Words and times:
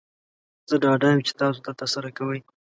زه 0.69 0.75
ډاډه 0.83 1.07
یم 1.11 1.19
چې 1.27 1.31
تاسو 1.39 1.59
دا 1.65 1.71
ترسره 1.79 2.09
کوئ. 2.17 2.39